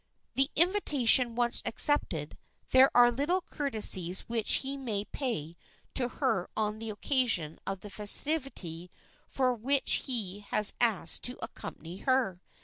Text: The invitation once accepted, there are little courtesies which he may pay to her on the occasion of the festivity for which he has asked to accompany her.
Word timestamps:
The 0.33 0.49
invitation 0.55 1.35
once 1.35 1.61
accepted, 1.63 2.35
there 2.71 2.89
are 2.97 3.11
little 3.11 3.41
courtesies 3.41 4.21
which 4.21 4.55
he 4.65 4.75
may 4.75 5.05
pay 5.05 5.55
to 5.93 6.07
her 6.07 6.49
on 6.57 6.79
the 6.79 6.89
occasion 6.89 7.59
of 7.67 7.81
the 7.81 7.91
festivity 7.91 8.89
for 9.27 9.53
which 9.53 10.05
he 10.07 10.39
has 10.49 10.73
asked 10.81 11.21
to 11.25 11.37
accompany 11.43 11.97
her. 11.97 12.41